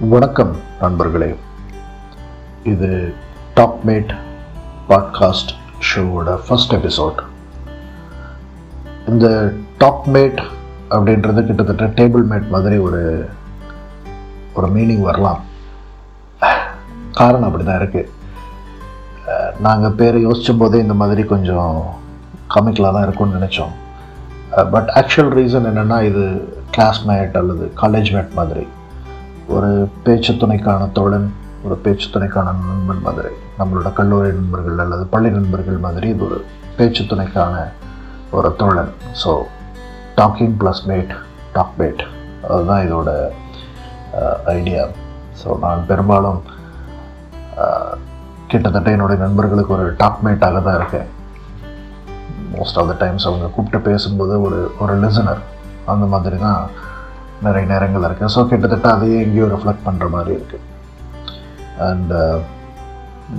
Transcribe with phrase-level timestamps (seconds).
[0.00, 1.28] வணக்கம் நண்பர்களே.
[2.62, 3.14] இது
[3.54, 4.10] டாப் மேட்
[4.88, 5.52] பாட்காஸ்ட்
[5.88, 7.20] ஷோவோட ஃபர்ஸ்ட் எபிசோட்
[9.06, 10.42] இந்த டாப் மேட்
[10.90, 13.02] அப்படின்றது கிட்டத்தட்ட டேபிள் மேட் மாதிரி ஒரு
[14.54, 15.40] ஒரு மீனிங் வரலாம்.
[17.12, 18.08] காரணம் அப்படி தான் இருக்குது
[19.58, 21.82] நாங்கள் பேரை யோசிச்சும் போதே இந்த மாதிரி கொஞ்சம்
[22.54, 23.74] கமிக்கலாக தான் இருக்கும்னு நினச்சோம்.
[24.70, 26.24] பட் ஆக்சுவல் ரீசன் என்னென்னா இது
[26.76, 28.66] கிளாஸ்மேட் அல்லது காலேஜ் மேட் மாதிரி.
[29.54, 29.70] ஒரு
[30.04, 31.26] பேச்சு துணைக்கான தோழன்
[31.66, 36.38] ஒரு பேச்சு துணைக்கான நண்பன் மாதிரி நம்மளோட கல்லூரி நண்பர்கள் அல்லது பள்ளி நண்பர்கள் மாதிரி இது ஒரு
[36.78, 37.54] பேச்சு துணைக்கான
[38.36, 38.92] ஒரு தோழன்.
[39.22, 39.30] So
[40.20, 41.12] talking plus mate
[41.56, 42.02] talk mate
[42.50, 43.10] அதுதான் இதோட
[44.56, 44.82] ஐடியா
[45.40, 46.40] ஸோ நான் பெரும்பாலும்
[48.50, 51.08] கிட்டத்தட்ட என்னுடைய நண்பர்களுக்கு ஒரு டாக் மேட்டாக தான் இருக்கேன்.
[52.56, 55.40] மோஸ்ட் ஆஃப் த டைம்ஸ் அவங்க கூப்பிட்டு பேசும்போது ஒரு ஒரு லிசனர்
[55.92, 56.60] அந்த மாதிரி தான்
[57.44, 60.64] நிறைய நேரங்கள் இருக்குது ஸோ கிட்டத்தட்ட அதையே எங்கேயோ ரிஃப்ளெக்ட் பண்ணுற மாதிரி இருக்குது
[61.88, 62.38] அண்ட் uh,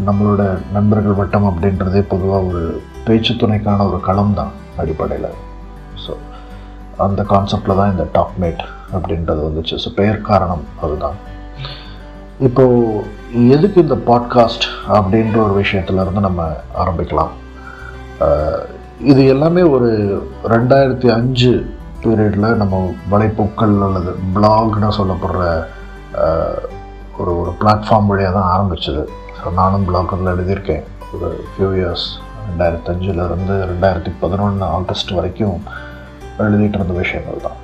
[0.05, 0.41] நம்மளோட
[0.73, 2.63] நண்பர்கள் வட்டம் அப்படின்றதே பொதுவாக ஒரு
[3.05, 5.29] பேச்சு துணைக்கான ஒரு களம் தான் அடிப்படையில்.
[6.03, 6.13] ஸோ
[6.97, 9.75] அந்த கான்செப்டில் தான் இந்த டாப்மேட் அப்படின்றது வந்துச்சு.
[9.83, 11.17] ஸோ பெயர் காரணம் அதுதான்.
[12.39, 13.03] இப்போது
[13.55, 14.67] எதுக்கு இந்த பாட்காஸ்ட்
[14.97, 16.43] அப்படின்ற ஒரு விஷயத்துல இருந்து நம்ம
[16.83, 17.33] ஆரம்பிக்கலாம்?
[18.25, 18.59] Uh,
[19.11, 19.89] இது எல்லாமே ஒரு
[20.43, 21.51] ரெண்டாயிரத்தி அஞ்சு
[22.07, 22.81] பீரியடில் நம்ம
[23.13, 25.41] வலைப்பூக்கள் அல்லது பிளாக்னு சொல்லப்படுற
[27.21, 29.03] ஒரு ஒரு பிளாட்ஃபார்ம் வழியாக தான் ஆரம்பிச்சது.
[29.37, 30.83] ஸோ நானும் பிளாகரில் எழுதியிருக்கேன்.
[31.15, 32.05] ஒரு ஃபியூ இயர்ஸ்
[32.47, 35.57] ரெண்டாயிரத்தஞ்சிலேருந்து ரெண்டாயிரத்தி பதினொன்று ஆகஸ்ட் வரைக்கும்
[36.45, 37.57] எழுதிட்டு இருந்த விஷயங்கள் தான்.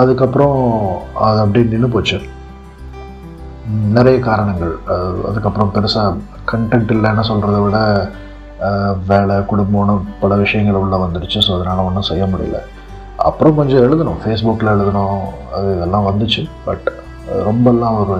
[0.00, 0.58] அதுக்கப்புறம்
[1.26, 2.18] அது அப்படியே நின்று போச்சு.
[3.96, 4.74] நிறைய காரணங்கள்.
[5.28, 6.18] அதுக்கப்புறம் பெருசாக
[6.52, 7.78] கண்டென்ட் இல்லைன்னு சொல்கிறத விட
[9.10, 11.38] வேலை குடும்பம்னு பல விஷயங்கள் உள்ளே வந்துடுச்சு.
[11.46, 12.60] ஸோ அதனால் ஒன்றும் செய்ய முடியல.
[13.28, 14.18] அப்புறம் கொஞ்சம் எழுதணும்.
[14.22, 15.22] ஃபேஸ்புக்கில் எழுதணும்.
[15.56, 16.42] அது இதெல்லாம் வந்துச்சு.
[16.66, 16.86] பட்
[17.48, 18.16] ரொம்பலாம் ஒரு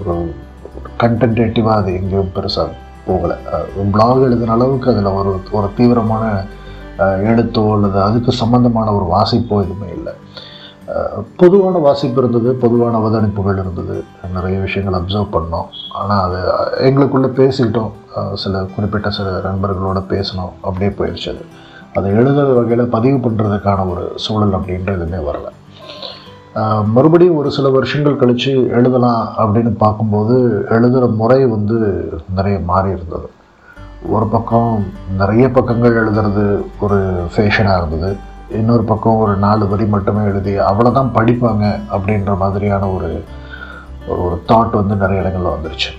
[0.00, 0.14] ஒரு
[1.02, 2.68] கண்டென்டேட்டிவாக அது எங்கேயும் பெருசாக
[3.06, 3.36] போகலை.
[3.94, 6.24] பிளாக் எழுதுன அளவுக்கு அதில் ஒரு ஒரு தீவிரமான
[7.30, 10.14] எழுத்தோ அல்லது அதுக்கு சம்மந்தமான ஒரு வாசிப்போ எதுவுமே இல்லை.
[11.40, 12.50] பொதுவான வாசிப்பு இருந்தது.
[12.62, 13.96] பொதுவான அவதானிப்புகள் இருந்தது.
[14.34, 15.68] நிறைய விஷயங்கள் அப்சர்வ் பண்ணோம்.
[16.00, 16.38] ஆனால் அது
[16.88, 17.92] எங்களுக்குள்ளே பேசிக்கிட்டோம்.
[18.42, 21.44] சில குறிப்பிட்ட சில நண்பர்களோட பேசணும் அப்படியே போயிடுச்சு அது.
[21.96, 25.50] அதை எழுதுகிற வகையில் பதிவு பண்ணுறதுக்கான ஒரு சூழல் அப்படின்ற எதுவுமே வரலை.
[26.94, 30.36] மறுபடியும் ஒரு சில வருஷங்கள் கழித்து எழுதலாம் அப்படின்னு பார்க்கும்போது
[30.76, 31.76] எழுதுகிற முறை வந்து
[32.38, 33.28] நிறைய மாறி இருந்தது.
[34.14, 34.72] ஒரு பக்கம்
[35.20, 36.44] நிறைய பக்கங்கள் எழுதுறது
[36.84, 36.98] ஒரு
[37.34, 38.10] ஃபேஷனாக இருந்தது.
[38.60, 41.64] இன்னொரு பக்கம் ஒரு நாலு வரி மட்டுமே எழுதி அவ்வளோதான் படிப்பாங்க
[41.96, 43.10] அப்படின்ற மாதிரியான ஒரு
[44.22, 45.90] ஒரு தாட் வந்து நிறைய இடங்கள்ல வந்துருச்சு.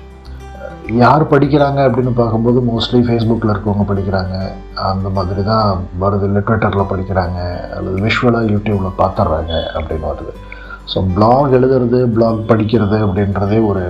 [0.97, 4.35] யார் படிக்கிறாங்க அப்படின்னு பார்க்கும்போது மோஸ்ட்லி ஃபேஸ்புக்கில் இருக்கவங்க படிக்கிறாங்க.
[4.73, 6.27] அந்த மாதிரி தான் வருது.
[6.35, 7.39] லிட்ரேட்டரில் படிக்கிறாங்க.
[7.77, 10.33] அல்லது விஷுவலாக யூடியூப்பில் பார்த்துட்றாங்க அப்படின்னு வருது.
[10.93, 13.85] ஸோ பிளாக் எழுதுறது பிளாக் படிக்கிறது அப்படின்றதே ஒரு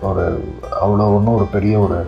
[0.00, 0.24] ஒரு
[0.84, 1.98] அவ்வளோ ஒன்றும் ஒரு பெரிய ஒரு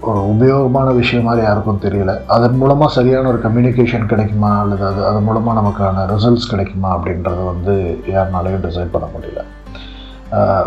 [0.00, 2.12] ஒரு உபயோகமான விஷயம் மாதிரி யாருக்கும் தெரியல.
[2.26, 4.60] அதன் மூலமாக சரியான ஒரு கம்யூனிகேஷன் கிடைக்குமா?
[4.60, 6.96] அல்லது அது அது மூலமாக நமக்கான ரிசல்ட்ஸ் கிடைக்குமா?
[6.96, 9.42] அப்படின்றத வந்து யாருனாலையும் டிசைட் பண்ண முடியல.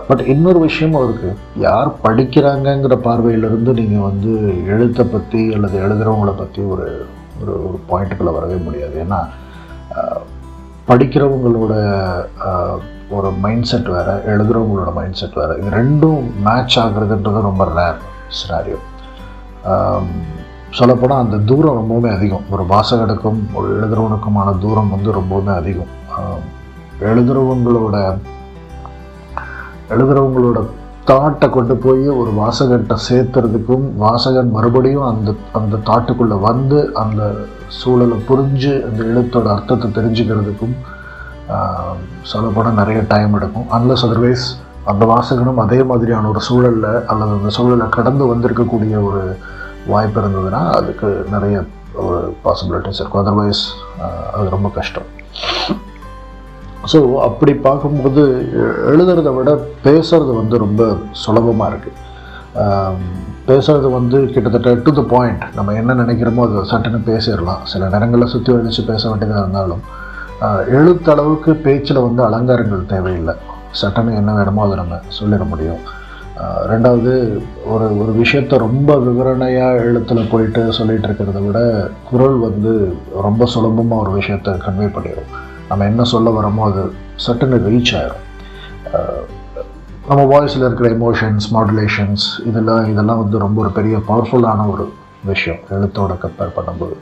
[0.07, 4.31] பட் இன்னொரு விஷயமும் இருக்குது யார் படிக்கிறாங்கங்கிற பார்வையிலிருந்து நீங்கள் வந்து
[4.73, 6.87] எழுத்தை பற்றி அல்லது எழுதுகிறவங்கள பற்றி ஒரு
[7.41, 8.95] ஒரு ஒரு பாயிண்ட்டுக்குள்ளே வரவே முடியாது.
[9.03, 9.19] ஏன்னா
[10.89, 11.73] படிக்கிறவங்களோட
[13.15, 15.53] ஒரு மைண்ட் செட் வேறு எழுதுகிறவங்களோட மைண்ட் செட் வேறு.
[15.59, 17.99] இது ரெண்டும் மேட்ச் ஆகுறதுன்றது ரொம்ப ரேர்
[18.39, 18.79] சினாரியோ
[20.77, 22.45] சொல்லப்போனால் அந்த தூரம் ரொம்பவுமே அதிகம்.
[22.53, 25.91] ஒரு வாசகனுக்கும் ஒரு எழுதுறவனுக்குமான தூரம் வந்து ரொம்பவுமே அதிகம்.
[27.09, 27.97] எழுதுகிறவங்களோட
[29.91, 30.59] எழுதுறவங்களோட
[31.09, 35.29] தாட்டை கொண்டு போய் ஒரு வாசகன்ட்ட சேர்த்துறதுக்கும் வாசகன் மறுபடியும் அந்த
[35.59, 37.21] அந்த தாட்டுக்குள்ளே வந்து அந்த
[37.79, 40.75] சூழலை புரிஞ்சு அந்த எழுத்தோட அர்த்தத்தை தெரிஞ்சுக்கிறதுக்கும்
[42.31, 43.67] சொல்லப்போனால் நிறைய டைம் எடுக்கும்.
[43.77, 44.45] அன்லஸ் அதர்வைஸ்
[44.91, 49.23] அந்த வாசகனும் அதே மாதிரியான ஒரு சூழலில் அல்லது அந்த சூழலை கடந்து வந்திருக்கக்கூடிய ஒரு
[49.91, 51.55] வாய்ப்பு இருந்ததுன்னா அதுக்கு நிறைய
[52.03, 53.23] ஒரு பாசிபிலிட்டிஸ் இருக்கும்.
[53.23, 53.63] அதர்வைஸ்
[54.35, 55.09] அது ரொம்ப கஷ்டம்.
[56.91, 58.21] ஸோ அப்படி பார்க்கும்போது
[58.91, 59.51] எழுதுறத விட
[59.85, 60.81] பேசுறது வந்து ரொம்ப
[61.23, 61.99] சுலபமாக இருக்குது
[63.47, 67.63] பேசுகிறது வந்து கிட்டத்தட்ட டு த பாயிண்ட் நம்ம என்ன நினைக்கிறோமோ அதை சட்டுன்னு பேசிடலாம்.
[67.71, 69.83] சில நேரங்களில் சுற்றி வலிச்சு பேச வேண்டியதாக இருந்தாலும்
[70.77, 73.35] எழுத்தளவுக்கு பேச்சில் வந்து அலங்காரங்கள் தேவையில்லை.
[73.81, 75.81] சட்டுன்னு என்ன வேணுமோ அதை நம்ம சொல்லிட முடியும்.
[76.71, 77.11] ரெண்டாவது
[77.73, 81.59] ஒரு ஒரு விஷயத்தை ரொம்ப விவரணையாக எழுத்தில் போயிட்டு சொல்லிகிட்டு இருக்கிறத விட
[82.09, 82.71] குரல் வந்து
[83.27, 85.31] ரொம்ப சுலபமாக ஒரு விஷயத்தை கன்வே பண்ணிடும்
[85.69, 86.81] நம்ம என்ன சொல்ல வரோமோ அது
[87.25, 88.23] சட்டுன்னு ரீச் ஆயிரும்.
[90.09, 94.85] நம்ம வாய்ஸில் இருக்கிற எமோஷன்ஸ் மாடுலேஷன்ஸ் இதெல்லாம் இதெல்லாம் வந்து ரொம்ப ஒரு பெரிய பவர்ஃபுல்லான ஒரு
[95.31, 95.61] விஷயம்.
[95.75, 96.95] எழுத்தோட கம்பேர் பண்ணும்போது.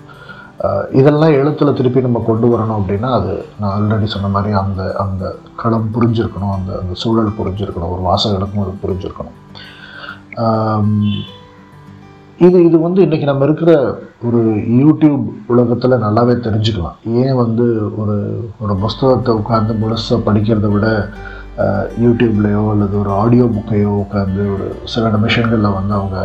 [1.00, 5.24] இதெல்லாம் எழுத்தில் திருப்பி நம்ம கொண்டு வரணும் அப்படின்னா அது நான் ஆல்ரெடி சொன்ன மாதிரி அந்த அந்த
[5.62, 9.38] களம் புரிஞ்சிருக்கணும் அந்த அந்த சூழல் புரிஞ்சிருக்கணும் ஒரு வாசகனுக்கும் அது புரிஞ்சிருக்கணும்.
[12.45, 13.71] இது இது வந்து இன்றைக்கி நம்ம இருக்கிற
[14.27, 14.39] ஒரு
[14.81, 16.95] யூடியூப் உலகத்தில் நல்லாவே தெரிஞ்சுக்கலாம்.
[17.23, 17.65] ஏன் வந்து
[18.01, 18.15] ஒரு
[18.63, 20.88] ஒரு புஸ்தகத்தை உட்காந்து முழுசாக படிக்கிறத விட
[22.03, 26.17] யூடியூப்லேயோ அல்லது ஒரு ஆடியோ புக்கையோ உட்காந்து ஒரு சில நிமிஷங்களில் வந்து அவங்க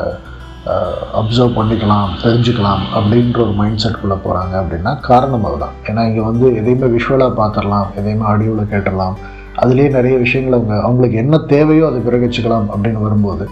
[1.20, 5.76] அப்சர்வ் பண்ணிக்கலாம் தெரிஞ்சுக்கலாம் அப்படின்ற ஒரு மைண்ட் செட்குள்ளே போகிறாங்க அப்படின்னா காரணம் அதுதான்.
[5.88, 9.16] ஏன்னா இங்கே வந்து எதையுமே விஷுவலாக பார்த்துடலாம் எதையுமே ஆடியோவில் கேட்டுடலாம்.
[9.62, 12.26] அதுலேயே நிறைய விஷயங்கள் அவங்க அவங்களுக்கு என்ன தேவையோ அதை பிறகு
[12.74, 13.46] அப்படின்னு வரும்போது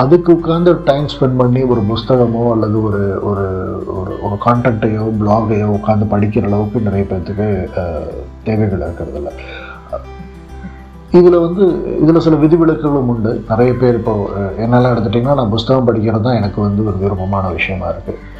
[0.00, 3.44] அதுக்கு உட்காந்து டைம் ஸ்பெண்ட் பண்ணி ஒரு புஸ்தகமோ அல்லது ஒரு ஒரு
[3.98, 7.46] ஒரு ஒரு கான்டென்ட்டையோ பிளாகையோ உட்காந்து படிக்கிற அளவுக்கு நிறைய பேர்த்துக்கு
[8.46, 9.30] தேவைகள் இருக்கிறதில்ல.
[11.18, 11.64] இதில் வந்து
[12.02, 13.32] இதில் சில விதிவிலக்குகளும் உண்டு.
[13.50, 14.14] நிறைய பேர் இப்போ
[14.64, 18.32] என்னெல்லாம் எடுத்துட்டிங்கன்னா நான் புஸ்தகம் படிக்கிறது தான் எனக்கு வந்து ஒரு விருப்பமான விஷயமா இருக்குது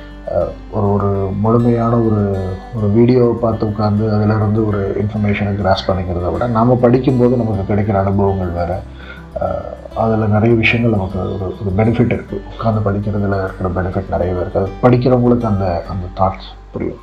[0.76, 1.08] ஒரு ஒரு
[1.44, 2.22] முழுமையான ஒரு
[2.76, 8.56] ஒரு வீடியோவை பார்த்து உட்காந்து அதிலிருந்து ஒரு இன்ஃபர்மேஷனை கிராஸ் பண்ணிக்கிறத விட நாம் படிக்கும்போது நமக்கு கிடைக்கிற அனுபவங்கள்
[8.60, 8.78] வேறு.
[10.02, 14.80] அதில் நிறைய விஷயங்கள் நமக்கு ஒரு ஒரு பெனிஃபிட் இருக்குது உட்காந்து படிக்கிறதுல இருக்கிற பெனிஃபிட் நிறையவே இருக்குது அது
[14.84, 17.02] படிக்கிறவங்களுக்கு அந்த அந்த தாட்ஸ் புரியும்.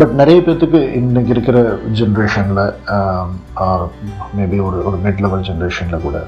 [0.00, 1.58] பட் நிறைய பேர்த்துக்கு இன்றைக்கி இருக்கிற
[1.98, 2.62] ஜென்ரேஷனில்
[3.66, 3.84] ஆர்
[4.38, 6.18] மேபி ஒரு ஒரு மிட் லெவல் ஜென்ரேஷனில் கூட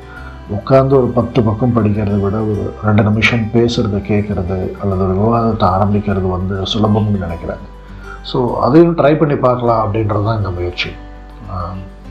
[0.56, 6.28] உட்காந்து ஒரு பத்து பக்கம் படிக்கிறத விட ஒரு ரெண்டு நிமிஷம் பேசுகிறத கேட்குறது அல்லது ஒரு விவாதத்தை ஆரம்பிக்கிறது
[6.36, 7.66] வந்து சுலபம்னு நினைக்கிறாங்க.
[8.30, 10.92] ஸோ அதையும் ட்ரை பண்ணி பார்க்கலாம் அப்படின்றது தான் இந்த முயற்சி.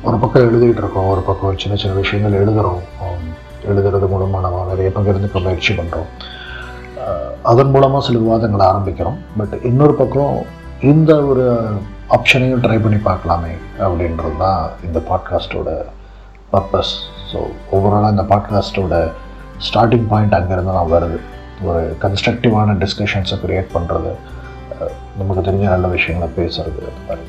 [0.03, 2.81] ஒரு பக்கம் எழுதிக்கிட்டு இருக்கோம் ஒரு பக்கம் சின்ன சின்ன விஷயங்கள் எழுதுகிறோம்
[3.71, 6.09] எழுதுறது மூலமாக நம்ம நிறைய பகிர்ந்துக்க முயற்சி பண்ணுறோம்
[7.51, 9.17] அதன் மூலமாக சில விவாதங்களை ஆரம்பிக்கிறோம்.
[9.39, 10.35] பட் இன்னொரு பக்கம்
[10.91, 11.45] இந்த ஒரு
[12.17, 13.53] ஆப்ஷனையும் ட்ரை பண்ணி பார்க்கலாமே
[13.85, 15.69] அப்படின்றது தான் இந்த பாட்காஸ்ட்டோட
[16.53, 16.93] பர்பஸ்
[17.31, 17.39] ஸோ
[17.77, 18.95] ஓவராலாக இந்த பாட்காஸ்ட்டோட
[19.67, 21.19] ஸ்டார்டிங் பாயிண்ட் அங்கேருந்து தான் வருது.
[21.67, 24.13] ஒரு கன்ஸ்ட்ரக்டிவான டிஸ்கஷன்ஸை க்ரியேட் பண்ணுறது
[25.19, 27.25] நமக்கு தெரிஞ்ச நல்ல விஷயங்களை பேசுறது அது மாதிரி.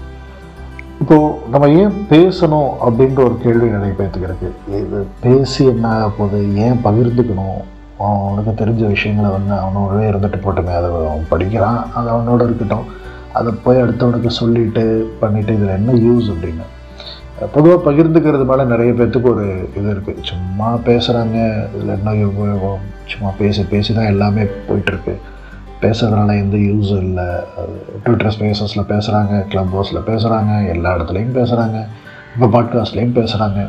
[1.01, 6.81] இப்போது நம்ம ஏன் பேசணும் அப்படின்ற ஒரு கேள்வி நிறைய பேர்த்துக்கு இருக்குது இது பேசி என்ன ஆகப்போகுது ஏன்
[6.85, 7.59] பகிர்ந்துக்கணும்?
[7.99, 10.73] அவனுக்கு தெரிஞ்ச விஷயங்களை வந்து அவனோடவே இருந்துட்டு போட்டுமே.
[10.79, 11.93] அதை அவன் படிக்கிறான்.
[11.95, 12.87] அது அவனோட இருக்கட்டும்.
[13.33, 14.83] அதை போய் அடுத்தவனுக்கு சொல்லிட்டு
[15.21, 16.67] பண்ணிவிட்டு இதில் என்ன யூஸ் அப்படின்னு.
[17.53, 19.47] பொதுவாக பகிர்ந்துக்கிறது மேலே நிறைய பேர்த்துக்கு ஒரு
[19.77, 21.39] இது இருக்குது சும்மா பேசுகிறாங்க
[21.75, 22.85] இதில் என்ன உபயோகம்?
[23.07, 25.15] சும்மா பேசி பேசி தான் எல்லாமே போயிட்டுருக்கு
[25.81, 27.29] பேசுறதுனால எந்த யூஸும் இல்லை.
[28.05, 31.87] ட்விட்டர் ஸ்பேசஸில் பேசுகிறாங்க க்ளப் ஹவுஸில் பேசுகிறாங்க எல்லா இடத்துலையும் பேசுகிறாங்க
[32.35, 33.61] இப்போ பாட்காஸ்ட்லேயும் பேசுகிறாங்க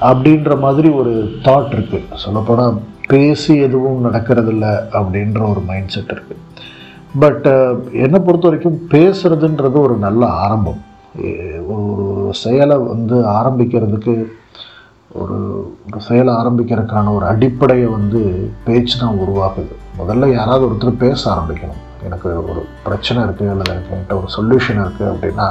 [0.00, 1.12] அப்படின்ற மாதிரி ஒரு
[1.42, 6.44] தாட் இருக்குது சொல்லப்போனால் பேசி எதுவும் நடக்கிறதில்ல அப்படின்ற ஒரு மைண்ட் செட் இருக்குது
[7.18, 7.46] பட்
[7.92, 10.82] என்னை பொறுத்த வரைக்கும் பேசுகிறதுன்றது ஒரு நல்ல ஆரம்பம்.
[11.66, 14.14] ஒரு ஒரு செயலை வந்து ஆரம்பிக்கிறதுக்கு
[15.12, 15.38] ஒரு
[15.86, 19.74] ஒரு செயலை ஆரம்பிக்கிறதுக்கான ஒரு அடிப்படையை வந்து பேச்சு தான் உருவாக்குது.
[19.98, 21.80] முதல்ல யாராவது ஒருத்தர் பேச ஆரம்பிக்கணும்.
[22.06, 25.48] எனக்கு ஒரு பிரச்சனை இருக்குது அல்லது எனக்கு என்கிட்ட ஒரு சொல்யூஷன் இருக்குது அப்படின்னா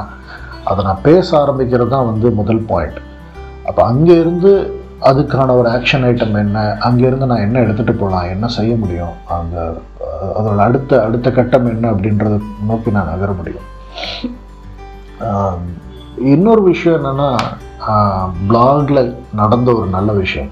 [0.69, 2.99] அதை நான் பேச ஆரம்பிக்கிறது தான் வந்து முதல் பாயிண்ட்
[3.69, 4.51] அப்போ அங்கேருந்து
[5.09, 9.57] அதுக்கான ஒரு ஆக்ஷன் ஐட்டம் என்ன அங்கேருந்து நான் என்ன எடுத்துகிட்டு போகலாம் என்ன செய்ய முடியும் அந்த
[10.37, 12.37] அதோட அடுத்த அடுத்த கட்டம் என்ன அப்படின்றத
[12.69, 13.67] நோக்கி நான் நகர முடியும்.
[16.33, 17.29] இன்னொரு விஷயம் என்னென்னா
[18.49, 19.03] பிளாகில்
[19.41, 20.51] நடந்த ஒரு நல்ல விஷயம்.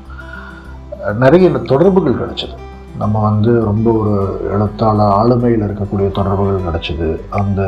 [1.23, 2.55] நிறைய தொடர்புகள் கிடைச்சது.
[2.99, 4.13] நம்ம வந்து ரொம்ப ஒரு
[4.53, 7.09] எழுத்தாளர் ஆளுமையில் இருக்கக்கூடிய தொடர்புகள் கிடச்சிது.
[7.39, 7.61] அந்த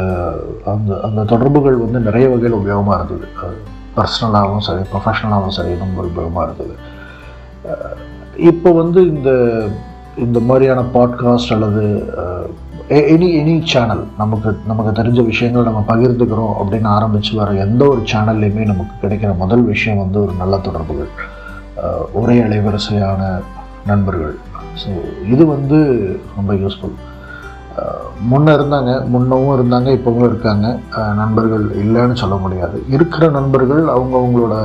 [0.65, 3.27] அந்த அந்த தொடர்புகள் வந்து நிறைய வகையில் உபயோகமாக இருந்தது.
[3.97, 6.75] பர்சனலாகவும் சரி ப்ரொஃபஷனலாகவும் சரி ரொம்ப உபயோகமாக இருந்தது.
[8.51, 9.29] இப்போ வந்து இந்த
[10.25, 11.85] இந்த மாதிரியான பாட்காஸ்ட் அல்லது
[13.13, 18.63] எனி எனி சேனல் நமக்கு நமக்கு தெரிஞ்ச விஷயங்கள் நம்ம பகிர்ந்துக்கிறோம் அப்படின்னு ஆரம்பித்து வர எந்த ஒரு சேனல்லையுமே
[18.71, 21.11] நமக்கு கிடைக்கிற முதல் விஷயம் வந்து ஒரு நல்ல தொடர்புகள்.
[22.13, 23.21] ஒரே அலைவரிசையான
[23.85, 24.35] நண்பர்கள்.
[24.81, 24.91] ஸோ
[25.33, 25.77] இது வந்து
[26.35, 26.97] ரொம்ப யூஸ்ஃபுல்
[28.29, 30.65] முன்ன இருந்தாங்க முன்னவும் இருந்தாங்க இப்போவும் இருக்காங்க.
[31.19, 32.77] நண்பர்கள் இல்லைன்னு சொல்ல முடியாது.
[32.95, 34.55] இருக்கிற நண்பர்கள் அவங்க அவங்களோட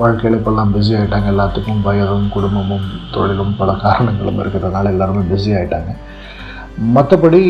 [0.00, 5.92] வாழ்க்கையில் இப்போல்லாம் பிஸி ஆகிட்டாங்க எல்லாத்துக்கும் வயதும் குடும்பமும் தொழிலும் பல காரணங்களும் இருக்கிறதுனால எல்லாருமே பிஸி ஆகிட்டாங்க
[6.96, 7.42] மற்றபடி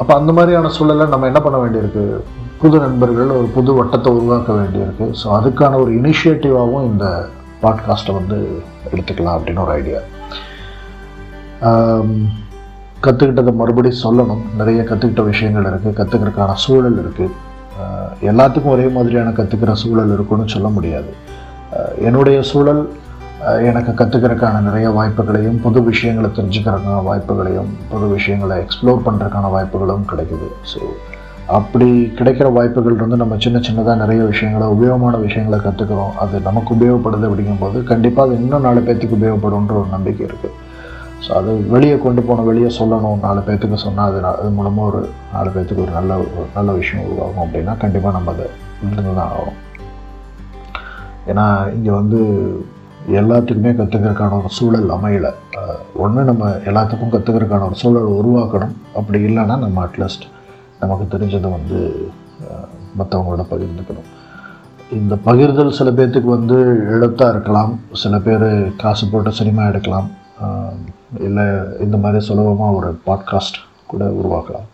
[0.00, 2.04] அப்போ அந்த மாதிரியான சூழலை நம்ம என்ன பண்ண வேண்டியிருக்கு?
[2.62, 5.06] புது நண்பர்கள் ஒரு புது வட்டத்தை உருவாக்க வேண்டியிருக்கு.
[5.20, 7.06] ஸோ அதுக்கான ஒரு இனிஷியேட்டிவாகவும் இந்த
[7.62, 8.38] பாட்காஸ்ட்டை வந்து
[8.92, 10.00] எடுத்துக்கலாம் அப்படின்னு ஒரு ஐடியா
[13.04, 14.42] கற்றுக்கிட்டதை மறுபடியும் சொல்லணும்.
[14.60, 17.34] நிறைய கற்றுக்கிட்ட விஷயங்கள் இருக்குது கற்றுக்கிறதுக்கான சூழல் இருக்குது
[18.30, 21.10] எல்லாத்துக்கும் ஒரே மாதிரியான கற்றுக்கிற சூழல் இருக்குன்னு சொல்ல முடியாது.
[22.08, 22.82] என்னுடைய சூழல்
[23.68, 30.48] எனக்கு கற்றுக்கிறதுக்கான நிறைய வாய்ப்புகளையும் புது விஷயங்களை தெரிஞ்சுக்கிறதுக்கான வாய்ப்புகளையும் புது விஷயங்களை எக்ஸ்ப்ளோர் பண்ணுறதுக்கான வாய்ப்புகளும் கிடைக்குது.
[30.72, 30.80] ஸோ
[31.58, 31.88] அப்படி
[32.18, 37.80] கிடைக்கிற வாய்ப்புகள் இருந்து நம்ம சின்ன சின்னதாக நிறைய விஷயங்களை உபயோகமான விஷயங்களை கற்றுக்குறோம் அது நமக்கு உபயோகப்படுது அப்படிங்கும்போது
[37.90, 40.54] கண்டிப்பாக அது இன்னும் நாலு பேர்த்துக்கு உபயோகப்படும்ன்ற ஒரு நம்பிக்கை இருக்குது
[41.24, 45.00] ஸோ அது வெளியே கொண்டு போன வெளியே சொல்லணும் நாலு பேர்த்துக்கு சொன்னால் அது அது மூலமாக ஒரு
[45.34, 48.46] நாலு பேர்த்துக்கு ஒரு நல்ல ஒரு நல்ல விஷயம் உருவாகும் அப்படின்னா கண்டிப்பாக நம்ம அதை
[48.84, 49.58] இருந்து தான் ஆகணும்
[51.30, 51.44] ஏன்னா
[51.76, 52.20] இங்கே வந்து
[53.18, 55.30] எல்லாத்துக்குமே கற்றுக்கிறதுக்கான ஒரு சூழல் அமையலை.
[56.02, 58.74] ஒன்று நம்ம எல்லாத்துக்கும் கற்றுக்கிறதுக்கான ஒரு சூழல் உருவாக்கணும்.
[58.98, 60.26] அப்படி இல்லைன்னா நம்ம அட்லீஸ்ட்
[60.82, 61.78] நமக்கு தெரிஞ்சதை வந்து
[63.00, 64.08] மற்றவங்களோட பகிர்ந்துக்கணும்.
[64.98, 66.58] இந்த பகிர்தல் சில பேர்த்துக்கு வந்து
[66.94, 67.72] எழுத்தாக இருக்கலாம்.
[68.02, 68.48] சில பேர்
[68.82, 70.08] காசு போட்டு சினிமா எடுக்கலாம்.
[71.26, 71.44] இல்லை
[71.80, 74.68] இந்த மாதிரி சுலபமாக ஒரு பாட்காஸ்ட் கூட உருவாக்கலாம்.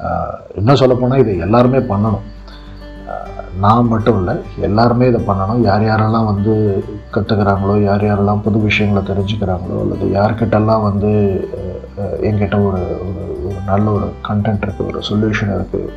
[0.00, 2.26] என்ன இன்னும் சொல்லப்போனால் இதை எல்லாருமே பண்ணணும்.
[3.60, 5.62] நான் மட்டும் இல்லை எல்லாருமே இதை பண்ணணும்.
[5.62, 6.52] யார் யாரெல்லாம் வந்து
[7.14, 11.10] கற்றுக்கிறாங்களோ யார் யாரெல்லாம் புது விஷயங்களை தெரிஞ்சுக்கிறாங்களோ அல்லது யார்கிட்டெல்லாம் வந்து
[12.28, 15.88] என்கிட்ட ஒரு ஒரு ஒரு நல்ல ஒரு கண்டென்ட் இருக்குது ஒரு சொல்யூஷன் இருக்குது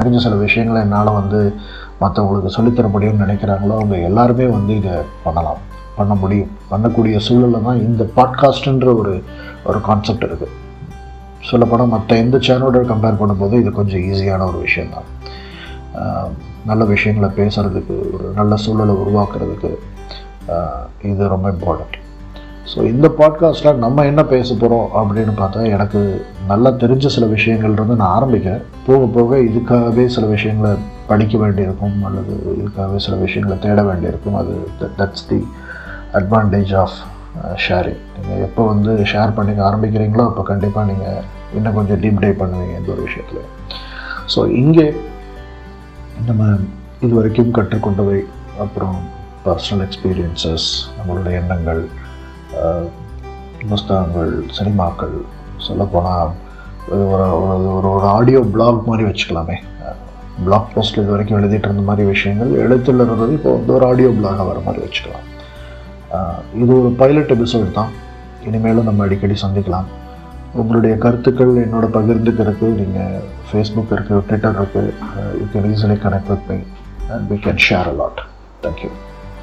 [0.00, 1.52] தெரிஞ்ச சில விஷயங்களை என்னால் வந்து
[2.00, 4.94] மற்றவங்களுக்கு சொல்லித்தர முடியும்னு நினைக்கிறாங்களோ அவங்க எல்லாருமே வந்து இதை
[5.24, 5.60] பண்ணலாம்.
[6.00, 6.50] பண்ண முடியும்.
[6.70, 9.14] பண்ணக்கூடிய சூழலில் தான் இந்த பாட்காஸ்ட்டுன்ற ஒரு
[9.68, 10.56] ஒரு கான்செப்ட் இருக்குது
[11.48, 15.08] சொல்லப்போனால் மற்ற எந்த சேனலோட கம்பேர் பண்ணும்போது இது கொஞ்சம் ஈஸியான ஒரு விஷயந்தான்
[16.68, 19.70] நல்ல விஷயங்களை பேசுகிறதுக்கு ஒரு நல்ல சூழலை உருவாக்குறதுக்கு
[21.10, 21.96] இது ரொம்ப இம்பார்ட்டண்ட்
[22.70, 26.00] ஸோ இந்த பாட்காஸ்ட்டில் நம்ம என்ன பேச போகிறோம் அப்படின்னு பார்த்தா எனக்கு
[26.50, 28.62] நல்லா தெரிஞ்ச சில விஷயங்கள் இருந்து நான் ஆரம்பிக்கிறேன்.
[28.86, 30.72] போக போக இதுக்காகவே சில விஷயங்களை
[31.10, 34.36] படிக்க வேண்டியிருக்கும் அல்லது இதுக்காகவே சில விஷயங்களை தேட வேண்டியிருக்கும்.
[34.40, 34.54] அது
[34.98, 35.38] that's the
[36.18, 36.96] advantage of
[37.64, 41.22] sharing நீங்கள் எப்போ வந்து ஷேர் பண்ணிக்க ஆரம்பிக்கிறீங்களோ அப்போ கண்டிப்பாக நீங்கள்
[41.56, 43.46] இன்னும் கொஞ்சம் டீப் டே பண்ணுவீங்க இந்த ஒரு விஷயத்தில்.
[44.32, 44.86] ஸோ இங்கே
[46.28, 46.44] நம்ம
[47.04, 48.18] இது வரைக்கும் கற்றுக்கொண்டவை
[48.64, 48.98] அப்புறம்
[49.44, 51.82] பர்சனல் எக்ஸ்பீரியன்சஸ் நம்மளுடைய எண்ணங்கள்
[52.62, 52.84] uh,
[53.70, 55.16] புஸ்தகங்கள் சினிமாக்கள்
[55.66, 56.30] சொல்லப்போனால்
[56.86, 57.26] இது ஒரு
[57.74, 59.56] ஒரு ஒரு ஆடியோ பிளாக் மாதிரி வச்சுக்கலாமே.
[59.86, 59.96] Uh,
[60.44, 64.46] பிளாக் போஸ்ட்டில் இது வரைக்கும் எழுதிட்டு இருந்த மாதிரி விஷயங்கள் எழுத்தில் இருந்தது இப்போ வந்து ஒரு ஆடியோ பிளாகாக
[64.50, 65.26] வர மாதிரி வச்சுக்கலாம்.
[66.62, 67.90] இது ஒரு பைலட் எபிசோடு தான்.
[68.48, 69.88] இனிமேலும் நம்ம அடிக்கடி சந்திக்கலாம்.
[70.60, 74.90] உங்களுடைய கருத்துக்கள் என்னோட பகிர்ந்துக்கிறதுக்கு நீங்கள் ஃபேஸ்புக் இருக்குது ட்விட்டர் இருக்குது
[75.40, 76.58] you can easily connect with me
[77.14, 78.20] and we can share a lot
[78.64, 78.90] thank you